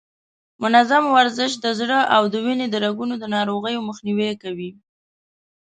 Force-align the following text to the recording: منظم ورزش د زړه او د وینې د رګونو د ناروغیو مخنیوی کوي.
منظم 0.61 1.03
ورزش 1.15 1.51
د 1.63 1.65
زړه 1.79 1.99
او 2.15 2.23
د 2.33 2.35
وینې 2.45 2.67
د 2.69 2.75
رګونو 2.85 3.15
د 3.19 3.25
ناروغیو 3.35 3.85
مخنیوی 3.89 4.31
کوي. 4.43 4.71